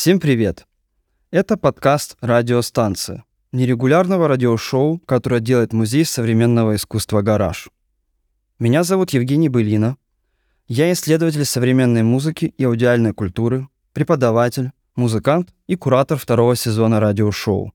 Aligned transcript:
Всем 0.00 0.18
привет! 0.18 0.66
Это 1.30 1.58
подкаст 1.58 2.16
«Радиостанция» 2.22 3.24
нерегулярного 3.52 4.28
радиошоу, 4.28 4.98
которое 5.00 5.42
делает 5.42 5.74
Музей 5.74 6.06
современного 6.06 6.76
искусства 6.76 7.20
«Гараж». 7.20 7.68
Меня 8.58 8.82
зовут 8.82 9.10
Евгений 9.10 9.50
Былина. 9.50 9.98
Я 10.66 10.90
исследователь 10.90 11.44
современной 11.44 12.02
музыки 12.02 12.46
и 12.56 12.64
аудиальной 12.64 13.12
культуры, 13.12 13.68
преподаватель, 13.92 14.72
музыкант 14.96 15.52
и 15.66 15.76
куратор 15.76 16.16
второго 16.16 16.56
сезона 16.56 16.98
радиошоу. 16.98 17.74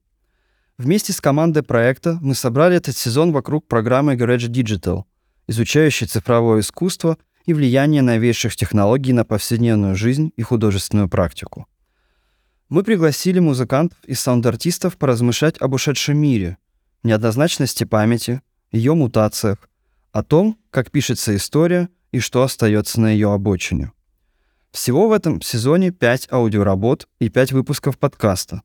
Вместе 0.78 1.12
с 1.12 1.20
командой 1.20 1.62
проекта 1.62 2.18
мы 2.20 2.34
собрали 2.34 2.76
этот 2.76 2.96
сезон 2.96 3.30
вокруг 3.30 3.68
программы 3.68 4.16
Garage 4.16 4.48
Digital, 4.48 5.04
изучающей 5.46 6.08
цифровое 6.08 6.58
искусство 6.58 7.18
и 7.44 7.54
влияние 7.54 8.02
новейших 8.02 8.56
технологий 8.56 9.12
на 9.12 9.24
повседневную 9.24 9.94
жизнь 9.94 10.32
и 10.36 10.42
художественную 10.42 11.08
практику. 11.08 11.68
Мы 12.68 12.82
пригласили 12.82 13.38
музыкантов 13.38 13.96
и 14.06 14.14
саунд-артистов 14.14 14.96
поразмышлять 14.96 15.56
об 15.60 15.74
ушедшем 15.74 16.18
мире, 16.18 16.58
неоднозначности 17.04 17.84
памяти, 17.84 18.42
ее 18.72 18.94
мутациях, 18.94 19.68
о 20.10 20.24
том, 20.24 20.58
как 20.70 20.90
пишется 20.90 21.36
история 21.36 21.88
и 22.10 22.18
что 22.18 22.42
остается 22.42 23.00
на 23.00 23.10
ее 23.10 23.32
обочине. 23.32 23.92
Всего 24.72 25.08
в 25.08 25.12
этом 25.12 25.40
сезоне 25.42 25.92
5 25.92 26.26
аудиоработ 26.32 27.06
и 27.20 27.28
5 27.28 27.52
выпусков 27.52 27.98
подкаста. 27.98 28.62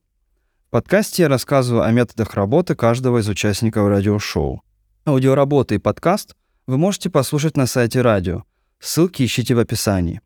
В 0.67 0.71
подкасте 0.71 1.23
я 1.23 1.29
рассказываю 1.29 1.83
о 1.83 1.91
методах 1.91 2.33
работы 2.33 2.73
каждого 2.73 3.19
из 3.19 3.29
участников 3.29 3.87
радиошоу. 3.87 4.63
Аудиоработы 5.05 5.75
и 5.75 5.79
подкаст 5.79 6.35
вы 6.65 6.77
можете 6.79 7.11
послушать 7.11 7.55
на 7.55 7.67
сайте 7.67 8.01
радио. 8.01 8.45
Ссылки 8.79 9.23
ищите 9.23 9.53
в 9.53 9.59
описании. 9.59 10.21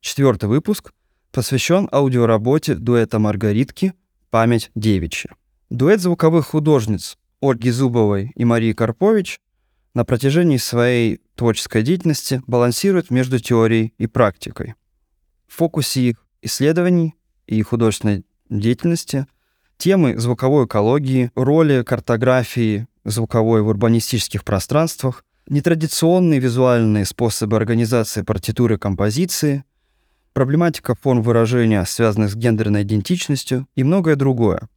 Четвертый 0.00 0.48
выпуск 0.48 0.92
посвящен 1.32 1.88
аудиоработе 1.90 2.74
дуэта 2.74 3.18
Маргаритки 3.18 3.94
«Память 4.30 4.70
девичья». 4.74 5.30
Дуэт 5.70 6.00
звуковых 6.00 6.48
художниц 6.48 7.16
Ольги 7.40 7.70
Зубовой 7.70 8.32
и 8.36 8.44
Марии 8.44 8.74
Карпович 8.74 9.40
на 9.94 10.04
протяжении 10.04 10.58
своей 10.58 11.20
творческой 11.34 11.82
деятельности 11.82 12.42
балансирует 12.46 13.10
между 13.10 13.38
теорией 13.38 13.94
и 13.98 14.06
практикой. 14.06 14.74
В 15.48 15.56
фокусе 15.56 16.10
их 16.10 16.26
исследований 16.42 17.14
и 17.46 17.60
художественной 17.62 18.24
деятельности 18.48 19.26
темы 19.78 20.18
звуковой 20.18 20.66
экологии, 20.66 21.30
роли 21.34 21.82
картографии 21.82 22.86
звуковой 23.04 23.62
в 23.62 23.68
урбанистических 23.68 24.44
пространствах, 24.44 25.24
нетрадиционные 25.48 26.38
визуальные 26.38 27.04
способы 27.04 27.56
организации 27.56 28.22
партитуры 28.22 28.78
композиции, 28.78 29.64
проблематика 30.32 30.94
форм 30.94 31.22
выражения, 31.22 31.84
связанных 31.84 32.30
с 32.30 32.34
гендерной 32.34 32.82
идентичностью 32.82 33.66
и 33.74 33.84
многое 33.84 34.16
другое. 34.16 34.68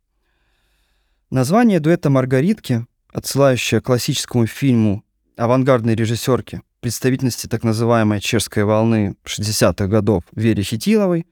Название 1.30 1.80
дуэта 1.80 2.09
«Маргаритки», 2.09 2.86
отсылающее 3.12 3.81
к 3.81 3.86
классическому 3.86 4.45
фильму 4.47 5.03
авангардной 5.38 5.95
режиссерки, 5.95 6.62
представительности 6.81 7.47
так 7.47 7.64
называемой 7.64 8.22
чешской 8.22 8.64
волны 8.64 9.16
60-х 9.25 9.88
годов 9.88 10.23
Вере 10.34 10.64
Хитиловой, 10.64 11.25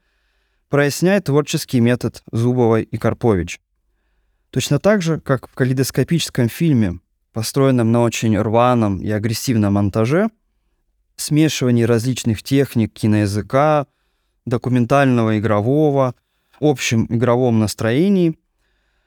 проясняет 0.70 1.26
творческий 1.26 1.80
метод 1.80 2.24
Зубовой 2.32 2.84
и 2.84 2.98
Карпович. 2.98 3.60
Точно 4.50 4.80
так 4.80 5.02
же, 5.02 5.20
как 5.20 5.48
в 5.48 5.54
калейдоскопическом 5.54 6.50
фильме, 6.50 7.00
построенном 7.32 7.92
на 7.92 8.02
очень 8.02 8.38
рваном 8.38 9.00
и 9.00 9.10
агрессивном 9.10 9.74
монтаже, 9.74 10.30
смешивании 11.16 11.84
различных 11.84 12.44
техник 12.44 12.94
киноязыка, 12.94 13.88
документального, 14.46 15.40
игрового, 15.40 16.16
общем 16.60 17.06
игровом 17.10 17.60
настроении. 17.60 18.38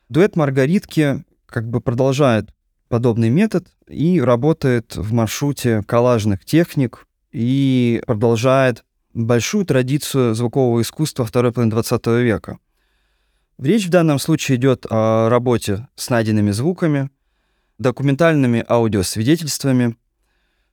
Дуэт 0.09 0.37
Маргаритки 0.37 1.25
как 1.47 1.69
бы 1.69 1.81
продолжает 1.81 2.51
подобный 2.89 3.31
метод 3.31 3.69
и 3.89 4.21
работает 4.21 4.97
в 4.97 5.13
маршруте 5.13 5.83
коллажных 5.83 6.45
техник 6.45 7.07
и 7.33 8.03
продолжает 8.07 8.85
большую 9.13 9.65
традицию 9.65 10.35
звукового 10.35 10.83
искусства 10.83 11.25
второй 11.25 11.53
половины 11.53 11.73
20 11.73 12.07
века. 12.07 12.59
Речь 13.59 13.87
в 13.87 13.91
данном 13.91 14.19
случае 14.19 14.59
идет 14.59 14.87
о 14.91 15.29
работе 15.31 15.89
с 15.97 16.11
найденными 16.11 16.51
звуками, 16.51 17.11
документальными 17.79 18.65
аудиосвидетельствами, 18.69 19.97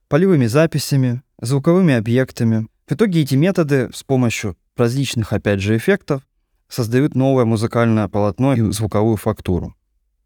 полевыми 0.09 0.47
записями, 0.47 1.21
звуковыми 1.41 1.93
объектами, 1.93 2.67
в 2.87 2.93
итоге 2.93 3.21
эти 3.21 3.35
методы 3.35 3.89
с 3.93 4.03
помощью 4.03 4.57
различных, 4.75 5.33
опять 5.33 5.61
же, 5.61 5.77
эффектов 5.77 6.21
создают 6.67 7.15
новое 7.15 7.45
музыкальное 7.45 8.07
полотно 8.07 8.53
и 8.53 8.71
звуковую 8.71 9.17
фактуру. 9.17 9.75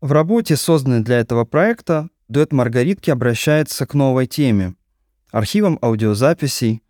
В 0.02 0.12
работе, 0.12 0.56
созданной 0.56 1.02
для 1.02 1.20
этого 1.20 1.46
проекта, 1.46 2.10
дуэт 2.28 2.54
Маргаритки 2.54 3.10
обращается 3.10 3.86
к 3.86 3.94
новой 3.94 4.28
теме— 4.28 4.76
архивам 5.32 5.78
аудиозаписей, 5.82 6.82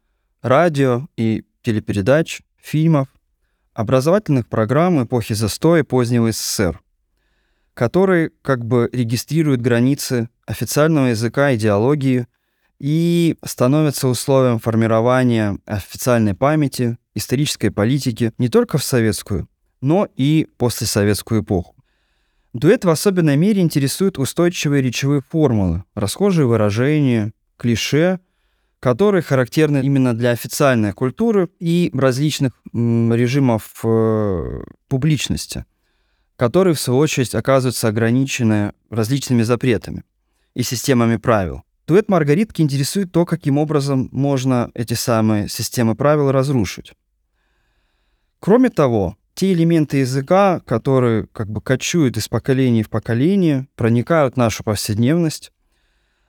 радио 0.42 1.08
и 1.18 1.44
телепередач, 1.64 2.42
фильмов, 2.58 3.08
образовательных 3.74 4.48
программ 4.48 5.04
эпохи 5.04 5.34
застоя 5.34 5.84
позднего 5.84 6.32
СССР, 6.32 6.82
которые 7.74 8.32
как 8.42 8.66
бы 8.66 8.90
регистрируют 8.92 9.62
границы 9.62 10.30
официального 10.46 11.08
языка, 11.08 11.54
идеологии 11.56 12.28
и 12.80 13.38
становятся 13.44 14.08
условием 14.08 14.60
формирования 14.60 15.58
официальной 15.66 16.36
памяти, 16.36 16.98
исторической 17.16 17.70
политики 17.70 18.34
не 18.38 18.50
только 18.50 18.78
в 18.78 18.84
советскую, 18.84 19.48
но 19.82 20.08
и 20.16 20.48
послесоветскую 20.58 21.42
эпоху. 21.42 21.76
Дуэт 22.54 22.86
в 22.86 22.90
особенной 22.90 23.38
мере 23.38 23.62
интересует 23.62 24.18
устойчивые 24.18 24.82
речевые 24.82 25.22
формулы, 25.22 25.84
расхожие 25.96 26.48
выражения, 26.48 27.34
клише, 27.58 28.20
которые 28.80 29.22
характерны 29.22 29.80
именно 29.84 30.14
для 30.14 30.32
официальной 30.32 30.94
культуры 30.94 31.50
и 31.60 31.92
различных 31.94 32.54
режимов 32.74 33.72
э, 33.84 34.62
публичности, 34.88 35.66
которые, 36.36 36.76
в 36.76 36.80
свою 36.80 37.00
очередь, 37.00 37.34
оказываются 37.34 37.88
ограничены 37.88 38.74
различными 38.90 39.42
запретами 39.42 40.04
и 40.54 40.64
системами 40.64 41.18
правил. 41.18 41.64
Дуэт 41.88 42.10
Маргаритки 42.10 42.62
интересует 42.62 43.14
то, 43.14 43.26
каким 43.26 43.58
образом 43.58 44.10
можно 44.12 44.70
эти 44.74 44.94
самые 44.94 45.48
системы 45.48 45.96
правил 45.96 46.34
разрушить. 46.34 46.92
Кроме 48.42 48.70
того, 48.70 49.16
те 49.34 49.54
элементы 49.54 49.98
языка, 49.98 50.60
которые 50.66 51.28
как 51.28 51.50
бы 51.50 51.62
кочуют 51.62 52.18
из 52.18 52.28
поколения 52.28 52.84
в 52.84 52.90
поколение, 52.90 53.70
проникают 53.76 54.34
в 54.34 54.38
нашу 54.38 54.66
повседневность, 54.66 55.54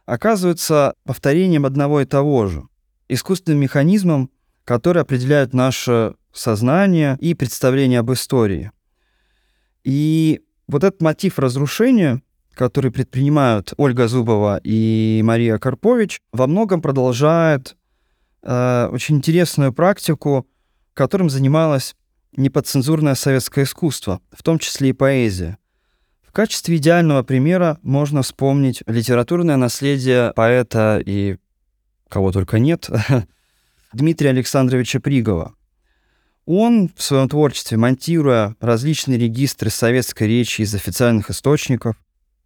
оказываются 0.06 0.94
повторением 1.04 1.66
одного 1.66 2.02
и 2.02 2.04
того 2.04 2.46
же, 2.46 2.68
искусственным 3.08 3.60
механизмом, 3.60 4.30
который 4.64 5.02
определяет 5.02 5.54
наше 5.54 6.14
сознание 6.32 7.18
и 7.20 7.34
представление 7.34 7.98
об 7.98 8.12
истории. 8.12 8.70
И 9.82 10.40
вот 10.68 10.84
этот 10.84 11.02
мотив 11.02 11.38
разрушения 11.40 12.22
который 12.58 12.90
предпринимают 12.90 13.72
Ольга 13.76 14.08
Зубова 14.08 14.60
и 14.64 15.20
Мария 15.24 15.58
Карпович, 15.58 16.20
во 16.32 16.48
многом 16.48 16.82
продолжает 16.82 17.76
э, 18.42 18.88
очень 18.90 19.18
интересную 19.18 19.72
практику, 19.72 20.44
которым 20.92 21.30
занималось 21.30 21.94
неподцензурное 22.36 23.14
советское 23.14 23.62
искусство, 23.62 24.20
в 24.32 24.42
том 24.42 24.58
числе 24.58 24.88
и 24.88 24.92
поэзия. 24.92 25.56
В 26.26 26.32
качестве 26.32 26.78
идеального 26.78 27.22
примера 27.22 27.78
можно 27.82 28.22
вспомнить 28.22 28.82
литературное 28.88 29.56
наследие 29.56 30.32
поэта 30.34 31.00
и 31.06 31.36
кого 32.08 32.32
только 32.32 32.58
нет, 32.58 32.90
Дмитрия 33.92 34.30
Александровича 34.30 34.98
Пригова. 34.98 35.54
Он 36.44 36.90
в 36.96 37.02
своем 37.04 37.28
творчестве, 37.28 37.76
монтируя 37.76 38.56
различные 38.58 39.16
регистры 39.16 39.70
советской 39.70 40.26
речи 40.26 40.62
из 40.62 40.74
официальных 40.74 41.30
источников, 41.30 41.94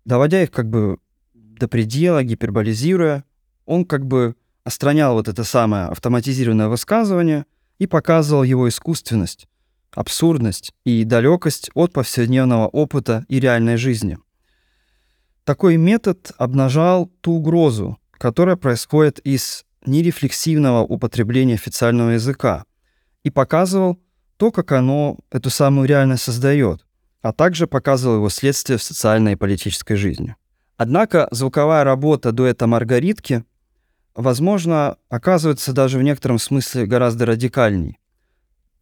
доводя 0.05 0.43
их 0.43 0.51
как 0.51 0.69
бы 0.69 0.99
до 1.35 1.69
предела, 1.69 2.23
гиперболизируя, 2.23 3.25
он 3.67 3.85
как 3.85 4.07
бы 4.07 4.37
остранял 4.65 5.15
вот 5.15 5.29
это 5.29 5.45
самое 5.45 5.87
автоматизированное 5.87 6.69
высказывание 6.69 7.47
и 7.79 7.87
показывал 7.87 8.43
его 8.43 8.69
искусственность, 8.69 9.49
абсурдность 9.93 10.73
и 10.85 11.05
далекость 11.05 11.71
от 11.75 11.93
повседневного 11.93 12.69
опыта 12.69 13.25
и 13.29 13.41
реальной 13.41 13.77
жизни. 13.77 14.19
Такой 15.45 15.77
метод 15.77 16.33
обнажал 16.39 17.11
ту 17.21 17.33
угрозу, 17.33 17.99
которая 18.13 18.57
происходит 18.57 19.19
из 19.21 19.65
нерефлексивного 19.85 20.83
употребления 20.83 21.55
официального 21.55 22.11
языка, 22.11 22.65
и 23.25 23.31
показывал 23.31 23.99
то, 24.37 24.51
как 24.51 24.73
оно 24.73 25.19
эту 25.31 25.51
самую 25.51 25.89
реальность 25.89 26.23
создает, 26.23 26.85
а 27.23 27.33
также 27.33 27.67
показывал 27.67 28.17
его 28.17 28.29
следствие 28.29 28.79
в 28.79 28.83
социальной 28.83 29.33
и 29.33 29.37
политической 29.37 29.95
жизни. 29.95 30.37
Однако 30.77 31.29
звуковая 31.31 31.85
работа 31.85 32.33
дуэта 32.33 32.67
«Маргаритки» 32.67 33.45
возможно, 34.15 34.97
оказывается 35.09 35.73
даже 35.73 35.99
в 35.99 36.03
некотором 36.03 36.39
смысле 36.39 36.87
гораздо 36.87 37.27
радикальней. 37.27 37.99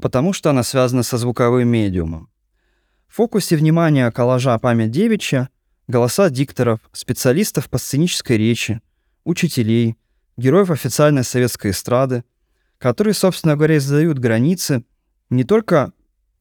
потому 0.01 0.33
что 0.33 0.51
она 0.51 0.63
связана 0.63 1.03
со 1.03 1.19
звуковым 1.19 1.69
медиумом. 1.69 2.31
В 3.07 3.17
фокусе 3.17 3.57
внимания 3.57 4.11
коллажа 4.11 4.59
«Память 4.59 4.91
девичья» 4.91 5.51
голоса 5.89 6.31
дикторов, 6.31 6.81
специалистов 6.93 7.69
по 7.69 7.77
сценической 7.77 8.39
речи, 8.39 8.81
учителей, 9.25 9.97
героев 10.37 10.71
официальной 10.71 11.25
советской 11.25 11.73
эстрады, 11.73 12.25
которые, 12.79 13.13
собственно 13.13 13.57
говоря, 13.57 13.79
задают 13.79 14.19
границы 14.19 14.85
не 15.29 15.45
только 15.45 15.93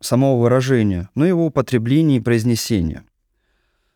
самого 0.01 0.40
выражения, 0.42 1.10
но 1.16 1.25
и 1.25 1.30
его 1.30 1.46
употребления 1.46 2.18
и 2.18 2.22
произнесения. 2.22 3.04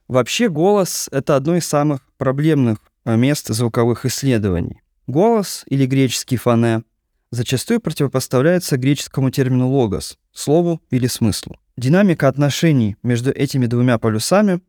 Вообще 0.07 0.49
голос— 0.49 1.09
это 1.11 1.35
одно 1.35 1.55
из 1.55 1.65
самых 1.65 2.01
проблемных 2.17 2.77
мест 3.05 3.47
звуковых 3.47 4.05
исследований. 4.05 4.81
Голос 5.07 5.63
или 5.67 5.85
греческий 5.85 6.37
фоне 6.37 6.83
зачастую 7.31 7.81
противопоставляется 7.81 8.77
греческому 8.77 9.31
термину 9.31 9.69
«логос»— 9.69 10.17
слову 10.31 10.81
или 10.89 11.07
смыслу. 11.07 11.57
Динамика 11.75 12.27
отношений 12.27 12.95
между 13.01 13.31
этими 13.31 13.65
двумя 13.65 13.97
полюсами 13.97 14.61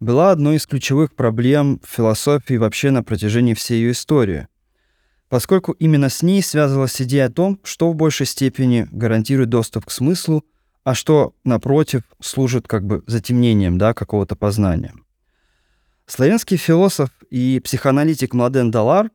была 0.00 0.30
одной 0.30 0.56
из 0.56 0.66
ключевых 0.66 1.14
проблем 1.14 1.80
философии 1.84 2.54
вообще 2.54 2.90
на 2.90 3.02
протяжении 3.02 3.54
всей 3.54 3.80
ее 3.80 3.92
истории, 3.92 4.48
поскольку 5.28 5.72
именно 5.72 6.08
с 6.08 6.22
ней 6.22 6.42
связывалась 6.42 7.00
идея 7.02 7.26
о 7.26 7.30
том, 7.30 7.58
что 7.64 7.90
в 7.90 7.96
большей 7.96 8.26
степени 8.26 8.86
гарантирует 8.92 9.48
доступ 9.48 9.86
к 9.86 9.90
смыслу, 9.90 10.44
а 10.84 10.94
что, 10.94 11.34
напротив, 11.44 12.02
служит 12.20 12.68
как 12.68 12.84
бы 12.86 13.02
затемнением 13.06 13.78
да, 13.78 13.94
какого-то 13.94 14.36
познания. 14.36 14.92
Славянский 16.06 16.58
философ 16.58 17.08
и 17.30 17.60
психоаналитик 17.64 18.34
Младен 18.34 18.70
Далар 18.70 19.10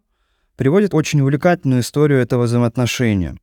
приводит 0.56 0.94
очень 0.96 1.22
увлекательную 1.22 1.82
историю 1.82 2.20
этого 2.20 2.44
взаимоотношения. 2.44 3.38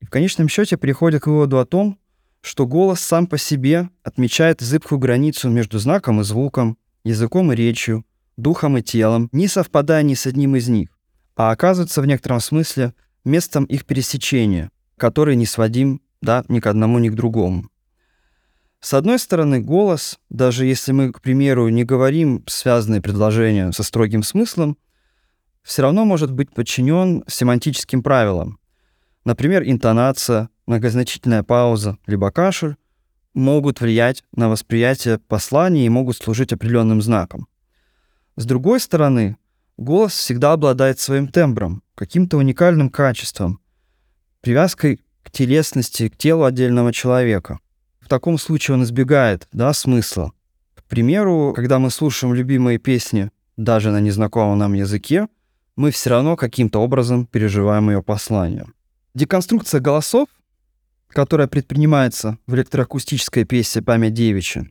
И 0.00 0.06
в 0.06 0.10
конечном 0.10 0.48
счете 0.48 0.78
приходит 0.78 1.22
к 1.22 1.26
выводу 1.26 1.58
о 1.58 1.66
том, 1.66 1.98
что 2.40 2.66
голос 2.66 3.00
сам 3.00 3.26
по 3.26 3.38
себе 3.38 3.90
отмечает 4.02 4.60
зыбкую 4.60 4.98
границу 4.98 5.50
между 5.50 5.78
знаком 5.78 6.20
и 6.20 6.24
звуком, 6.24 6.78
языком 7.04 7.52
и 7.52 7.56
речью, 7.56 8.04
духом 8.36 8.78
и 8.78 8.82
телом, 8.82 9.28
не 9.32 9.48
совпадая 9.48 10.02
ни 10.02 10.14
с 10.14 10.26
одним 10.26 10.56
из 10.56 10.68
них, 10.68 10.88
а 11.34 11.50
оказывается 11.50 12.00
в 12.00 12.06
некотором 12.06 12.40
смысле 12.40 12.94
местом 13.24 13.64
их 13.64 13.84
пересечения, 13.84 14.70
который 14.96 15.36
не 15.36 15.44
сводим 15.44 16.00
да, 16.26 16.44
ни 16.48 16.60
к 16.60 16.66
одному, 16.66 16.98
ни 16.98 17.08
к 17.08 17.14
другому. 17.14 17.70
С 18.80 18.92
одной 18.92 19.18
стороны, 19.18 19.60
голос, 19.60 20.18
даже 20.28 20.66
если 20.66 20.92
мы, 20.92 21.10
к 21.10 21.22
примеру, 21.22 21.68
не 21.68 21.84
говорим 21.84 22.44
связанные 22.46 23.00
предложения 23.00 23.72
со 23.72 23.82
строгим 23.82 24.22
смыслом, 24.22 24.76
все 25.62 25.82
равно 25.82 26.04
может 26.04 26.30
быть 26.30 26.52
подчинен 26.52 27.24
семантическим 27.26 28.02
правилам. 28.02 28.58
Например, 29.24 29.62
интонация, 29.64 30.50
многозначительная 30.66 31.42
пауза, 31.42 31.98
либо 32.06 32.30
кашель 32.30 32.76
могут 33.34 33.80
влиять 33.80 34.22
на 34.32 34.48
восприятие 34.48 35.18
послания 35.18 35.86
и 35.86 35.90
могут 35.90 36.16
служить 36.16 36.52
определенным 36.52 37.02
знаком. 37.02 37.48
С 38.36 38.44
другой 38.44 38.80
стороны, 38.80 39.36
голос 39.76 40.12
всегда 40.12 40.52
обладает 40.52 41.00
своим 41.00 41.28
тембром, 41.28 41.82
каким-то 41.94 42.36
уникальным 42.36 42.90
качеством, 42.90 43.58
привязкой 44.42 45.00
телесности, 45.36 46.08
к 46.08 46.16
телу 46.16 46.44
отдельного 46.44 46.92
человека. 46.92 47.60
В 48.00 48.08
таком 48.08 48.38
случае 48.38 48.76
он 48.76 48.84
избегает 48.84 49.48
да, 49.52 49.72
смысла. 49.72 50.32
К 50.74 50.82
примеру, 50.84 51.52
когда 51.54 51.78
мы 51.78 51.90
слушаем 51.90 52.34
любимые 52.34 52.78
песни 52.78 53.30
даже 53.56 53.90
на 53.90 54.00
незнакомом 54.00 54.58
нам 54.58 54.72
языке, 54.72 55.28
мы 55.76 55.90
все 55.90 56.10
равно 56.10 56.36
каким-то 56.36 56.80
образом 56.80 57.26
переживаем 57.26 57.90
ее 57.90 58.02
послание. 58.02 58.66
Деконструкция 59.14 59.80
голосов 59.80 60.28
которая 61.16 61.48
предпринимается 61.48 62.36
в 62.46 62.54
электроакустической 62.54 63.44
пьесе 63.44 63.80
«Память 63.80 64.12
девичья», 64.12 64.68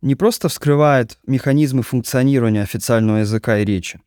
не 0.00 0.14
просто 0.14 0.48
вскрывает 0.48 1.18
механизмы 1.26 1.82
функционирования 1.82 2.62
официального 2.62 3.18
языка 3.18 3.58
и 3.58 3.64
речи, 3.66 4.00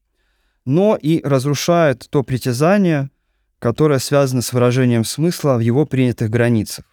но 0.65 0.97
и 0.99 1.21
разрушает 1.23 2.07
то 2.09 2.23
притязание, 2.23 3.11
которое 3.59 3.99
связано 3.99 4.41
с 4.41 4.53
выражением 4.53 5.03
смысла 5.03 5.55
в 5.55 5.59
его 5.59 5.85
принятых 5.85 6.29
границах. 6.29 6.85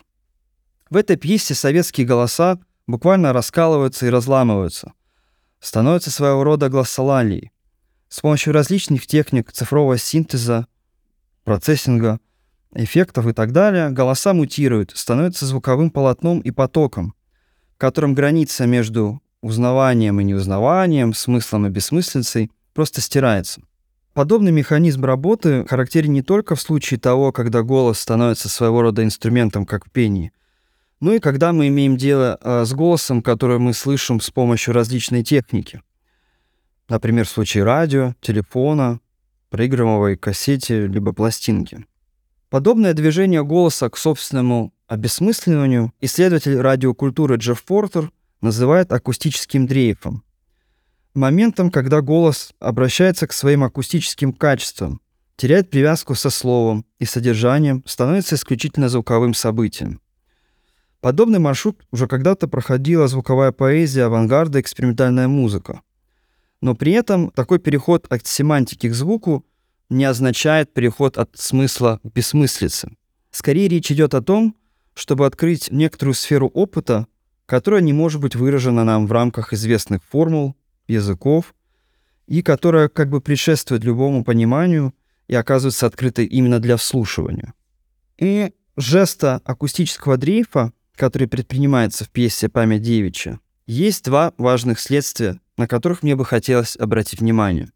В 0.90 0.96
этой 0.96 1.16
пьесе 1.16 1.54
советские 1.54 2.06
голоса 2.06 2.58
буквально 2.86 3.32
раскалываются 3.32 4.06
и 4.06 4.10
разламываются, 4.10 4.92
становятся 5.60 6.10
своего 6.10 6.44
рода 6.44 6.68
глоссолалией. 6.68 7.50
С 8.08 8.20
помощью 8.20 8.52
различных 8.52 9.06
техник 9.06 9.52
цифрового 9.52 9.98
синтеза, 9.98 10.66
процессинга– 11.44 12.20
эффектов 12.76 13.26
и 13.26 13.32
так 13.32 13.52
далее, 13.52 13.90
голоса 13.90 14.34
мутируют, 14.34 14.92
становятся 14.94 15.46
звуковым 15.46 15.90
полотном 15.90 16.40
и 16.40 16.50
потоком, 16.50 17.14
в 17.74 17.78
котором 17.78 18.14
граница 18.14 18.66
между 18.66 19.20
узнаванием 19.40 20.20
и 20.20 20.24
неузнаванием, 20.24 21.14
смыслом 21.14 21.66
и 21.66 21.70
бессмыслицей 21.70 22.50
просто 22.74 23.00
стирается. 23.00 23.62
Подобный 24.16 24.50
механизм 24.50 25.04
работы 25.04 25.66
характерен 25.68 26.14
не 26.14 26.22
только 26.22 26.54
в 26.54 26.60
случае 26.62 26.98
того, 26.98 27.32
когда 27.32 27.62
голос 27.62 28.00
становится 28.00 28.48
своего 28.48 28.80
рода 28.80 29.04
инструментом, 29.04 29.66
как 29.66 29.84
в 29.84 29.90
пении, 29.90 30.32
но 31.00 31.12
и 31.12 31.18
когда 31.18 31.52
мы 31.52 31.68
имеем 31.68 31.98
дело 31.98 32.38
а, 32.40 32.64
с 32.64 32.72
голосом, 32.72 33.20
который 33.20 33.58
мы 33.58 33.74
слышим 33.74 34.22
с 34.22 34.30
помощью 34.30 34.72
различной 34.72 35.22
техники. 35.22 35.82
Например, 36.88 37.26
в 37.26 37.28
случае 37.28 37.64
радио, 37.64 38.14
телефона, 38.22 39.00
проигрываемой 39.50 40.16
кассете 40.16 40.86
либо 40.86 41.12
пластинки. 41.12 41.84
Подобное 42.48 42.94
движение 42.94 43.44
голоса 43.44 43.90
к 43.90 43.98
собственному 43.98 44.72
обесмысливанию 44.86 45.92
исследователь 46.00 46.58
радиокультуры 46.58 47.36
Джефф 47.36 47.62
Портер 47.62 48.10
называет 48.40 48.92
акустическим 48.92 49.66
дрейфом. 49.66 50.24
Моментом, 51.16 51.70
когда 51.70 52.00
голос 52.02 52.52
обращается 52.60 53.26
к 53.26 53.32
своим 53.32 53.64
акустическим 53.64 54.32
качествам, 54.32 55.00
теряет 55.36 55.70
привязку 55.70 56.14
со 56.14 56.30
словом 56.30 56.84
и 56.98 57.04
содержанием, 57.04 57.82
становится 57.86 58.36
исключительно 58.36 58.88
звуковым 58.88 59.34
событием. 59.34 60.00
Подобный 61.00 61.38
маршрут 61.38 61.84
уже 61.90 62.06
когда-то 62.06 62.46
проходила 62.46 63.08
звуковая 63.08 63.50
поэзия, 63.50 64.04
авангарда, 64.04 64.60
экспериментальная 64.60 65.26
музыка. 65.26 65.82
Но 66.60 66.74
при 66.74 66.92
этом 66.92 67.30
такой 67.30 67.58
переход 67.58 68.06
от 68.08 68.26
семантики 68.26 68.88
к 68.88 68.94
звуку– 68.94 69.44
не 69.88 70.04
означает 70.04 70.72
переход 70.72 71.16
от 71.16 71.30
смысла 71.34 72.00
к 72.02 72.12
бессмыслице. 72.12 72.90
Скорее 73.30 73.68
речь 73.68 73.90
идет 73.92 74.14
о 74.14 74.22
том, 74.22 74.56
чтобы 74.94 75.26
открыть 75.26 75.70
некоторую 75.70 76.14
сферу 76.14 76.48
опыта, 76.48 77.06
которая 77.44 77.82
не 77.82 77.92
может 77.92 78.20
быть 78.20 78.34
выражена 78.34 78.84
нам 78.84 79.06
в 79.06 79.12
рамках 79.12 79.52
известных 79.52 80.02
формул, 80.02 80.56
языков, 80.88 81.54
и 82.26 82.42
которая 82.42 82.88
как 82.88 83.08
бы 83.08 83.20
предшествует 83.20 83.84
любому 83.84 84.24
пониманию 84.24 84.94
и 85.28 85.34
оказывается 85.34 85.86
открытой 85.86 86.26
именно 86.26 86.60
для 86.60 86.76
вслушивания. 86.76 87.54
И 88.18 88.52
жеста 88.76 89.40
акустического 89.44 90.16
дрейфа, 90.16 90.72
который 90.94 91.28
предпринимается 91.28 92.04
в 92.04 92.10
пьесе 92.10 92.48
«Память 92.48 92.82
девичья», 92.82 93.40
есть 93.66 94.04
два 94.04 94.32
важных 94.38 94.78
следствия, 94.78 95.40
на 95.56 95.66
которых 95.66 96.02
мне 96.02 96.14
бы 96.14 96.24
хотелось 96.24 96.76
обратить 96.76 97.20
внимание. 97.20 97.70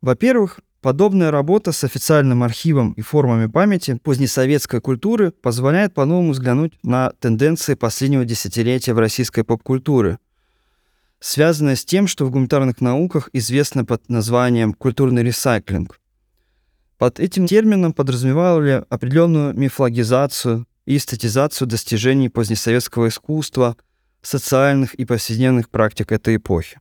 Во-первых, 0.00 0.60
Подобная 0.84 1.30
работа 1.30 1.72
с 1.72 1.82
официальным 1.82 2.42
архивом 2.42 2.92
и 2.92 3.00
формами 3.00 3.46
памяти 3.46 3.98
позднесоветской 4.02 4.82
культуры 4.82 5.30
позволяет 5.30 5.94
по-новому 5.94 6.32
взглянуть 6.32 6.74
на 6.82 7.12
тенденции 7.20 7.72
последнего 7.72 8.26
десятилетия 8.26 8.92
в 8.92 8.98
российской 8.98 9.44
поп-культуре, 9.44 10.18
связанные 11.24 11.74
с 11.74 11.86
тем, 11.86 12.06
что 12.06 12.26
в 12.26 12.30
гуманитарных 12.30 12.82
науках 12.82 13.30
известно 13.32 13.86
под 13.86 14.10
названием 14.10 14.74
«культурный 14.74 15.22
ресайклинг». 15.22 15.98
Под 16.98 17.18
этим 17.18 17.46
термином 17.46 17.94
подразумевали 17.94 18.84
определенную 18.90 19.54
мифологизацию 19.54 20.66
и 20.84 20.98
эстетизацию 20.98 21.66
достижений 21.66 22.28
позднесоветского 22.28 23.08
искусства, 23.08 23.76
социальных 24.20 24.94
и 24.94 25.06
повседневных 25.06 25.70
практик 25.70 26.12
этой 26.12 26.36
эпохи. 26.36 26.78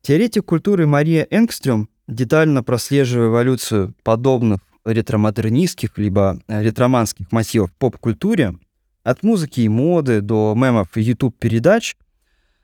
Теоретик 0.00 0.44
культуры 0.44 0.88
Мария 0.88 1.24
Энгстрём 1.30 1.88
детально 2.08 2.64
прослеживая 2.64 3.28
эволюцию 3.28 3.94
подобных 4.02 4.58
ретромодернистских 4.84 5.96
либо 5.96 6.40
э, 6.48 6.60
ретроманских 6.60 7.30
мотивов 7.30 7.70
в 7.70 7.74
поп-культуре, 7.74 8.58
от 9.04 9.22
музыки 9.22 9.60
и 9.60 9.68
моды 9.68 10.22
до 10.22 10.54
мемов 10.56 10.96
и 10.96 11.02
YouTube-передач, 11.02 11.94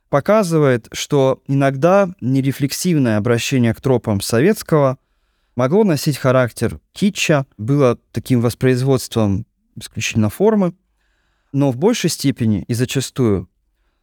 показывает, 0.09 0.89
что 0.93 1.43
иногда 1.47 2.09
нерефлексивное 2.21 3.17
обращение 3.17 3.75
к 3.75 3.81
тропам 3.81 4.21
советского 4.21 4.99
могло 5.57 5.85
носить 5.85 6.17
характер 6.17 6.81
китча, 6.93 7.47
было 7.57 7.99
таким 8.13 8.41
воспроизводством 8.41 9.47
исключительно 9.77 10.31
формы, 10.31 10.75
но 11.53 11.71
в 11.71 11.77
большей 11.77 12.11
степени 12.11 12.65
и 12.69 12.75
зачастую 12.75 13.49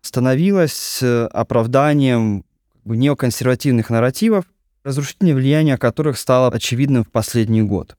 становилось 0.02 1.00
э, 1.02 1.26
оправданием 1.32 2.46
неоконсервативных 2.86 3.90
нарративов, 3.90 4.46
разрушительное 4.84 5.34
влияние 5.34 5.78
которых 5.78 6.18
стало 6.18 6.52
очевидным 6.52 7.04
в 7.04 7.12
последний 7.12 7.64
год. 7.64 7.98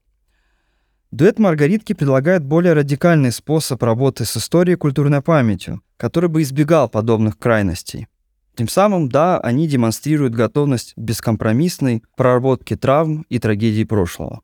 Дуэт 1.13 1.39
Маргаритки 1.39 1.93
предлагает 1.93 2.45
более 2.45 2.73
радикальный 2.73 3.33
способ 3.33 3.83
работы 3.83 4.25
с 4.25 4.37
историей 4.37 4.75
и 4.75 4.79
культурной 4.79 5.23
памятью, 5.23 5.81
который 5.97 6.29
бы 6.29 6.43
избегал 6.43 6.89
подобных 6.89 7.39
крайностей. 7.39 8.09
Тем 8.57 8.69
самым, 8.69 9.09
да, 9.09 9.39
они 9.39 9.69
демонстрируют 9.69 10.35
готовность 10.35 10.95
бескомпромиссной 10.97 12.03
проработки 12.17 12.75
травм 12.75 13.25
и 13.29 13.39
трагедий 13.39 13.85
прошлого. 13.85 14.41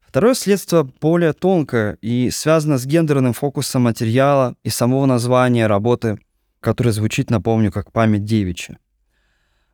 Второе 0.00 0.34
следствие 0.34 0.84
более 1.00 1.32
тонкое 1.32 1.98
и 2.00 2.30
связано 2.30 2.78
с 2.78 2.86
гендерным 2.86 3.32
фокусом 3.32 3.82
материала 3.82 4.56
и 4.62 4.68
самого 4.68 5.06
названия 5.06 5.66
работы, 5.66 6.18
которое 6.60 6.92
звучит, 6.92 7.30
напомню, 7.30 7.72
как 7.72 7.92
«Память 7.92 8.24
девичья». 8.24 8.78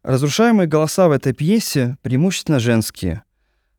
Разрушаемые 0.03 0.67
голоса 0.67 1.09
в 1.09 1.13
этой 1.13 1.35
пьесе 1.35 1.99
преимущественно 2.03 2.61
женские. 2.61 3.25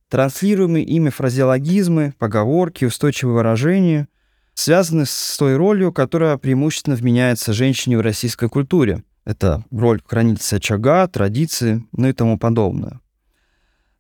Транслируемые 0.10 0.84
ими 0.84 1.10
фразеологизмы, 1.10 2.14
поговорки, 2.18 2.86
устойчивые 2.86 3.36
выражения 3.36 4.08
связаны 4.56 5.06
с 5.06 5.38
той 5.38 5.56
ролью, 5.56 5.94
которая 5.94 6.38
преимущественно 6.38 6.96
вменяется 6.96 7.54
женщине 7.54 7.98
в 7.98 8.02
российской 8.02 8.50
культуре. 8.50 9.04
Это 9.24 9.64
роль 9.72 10.02
хранительницы 10.06 10.56
очага, 10.56 11.08
традиции, 11.08 11.86
ну 11.92 12.10
и 12.10 12.14
тому 12.14 12.40
подобное. 12.40 13.00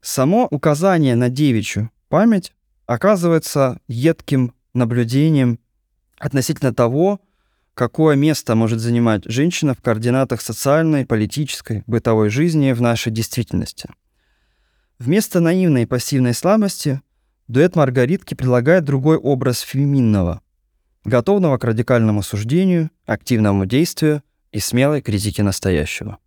Само 0.02 0.48
указание 0.50 1.16
на 1.16 1.30
девичью 1.30 1.92
память 2.08 2.54
оказывается 2.88 3.80
едким 3.88 4.54
наблюдением 4.74 5.60
относительно 6.18 6.74
того, 6.74 7.22
какое 7.76 8.16
место 8.16 8.56
может 8.56 8.80
занимать 8.80 9.26
женщина 9.26 9.76
в 9.76 9.82
координатах 9.82 10.42
социальной, 10.42 11.06
политической, 11.06 11.84
бытовой 11.86 12.30
жизни 12.30 12.72
в 12.72 12.82
нашей 12.82 13.12
действительности. 13.12 13.90
Вместо 15.00 15.40
наивной 15.40 15.84
и 15.84 15.86
пассивной 15.86 16.34
слабости 16.34 17.02
дуэт 17.48 17.78
Маргаритки 17.78 18.34
предлагает 18.34 18.84
другой 18.84 19.16
образ 19.16 19.62
феминного, 19.62 20.42
готовного 21.06 21.58
к 21.58 21.64
радикальному 21.64 22.22
суждению, 22.22 22.92
активному 23.06 23.66
действию 23.66 24.24
и 24.52 24.60
смелой 24.60 25.02
критике 25.02 25.42
настоящего. 25.42 26.20